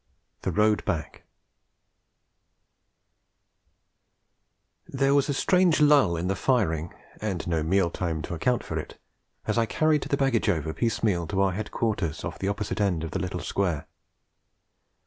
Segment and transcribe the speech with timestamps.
[0.41, 1.21] THE ROAD BACK
[4.87, 8.79] There was a strange lull in the firing, and no meal time to account for
[8.79, 8.99] it,
[9.45, 13.11] as I carried the baggage over piecemeal to our headquarters off the opposite end of
[13.11, 13.85] the little square.